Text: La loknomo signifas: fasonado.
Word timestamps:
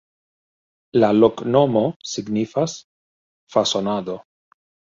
La 1.03 1.09
loknomo 1.17 1.85
signifas: 2.13 2.75
fasonado. 3.57 4.21